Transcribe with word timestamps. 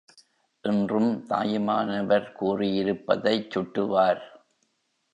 என்றும் 0.63 1.25
தாயுமானவர் 1.29 2.27
கூறியிருப்பதைச் 2.39 3.49
சுட்டுவார். 3.49 4.23